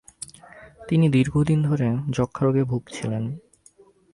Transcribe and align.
তিনি 0.87 1.05
দীর্ঘদিন 1.09 1.59
ধরে 1.61 1.87
যক্ষা 2.09 2.41
রোগে 2.45 2.63
ভুগছিলেন। 2.63 3.23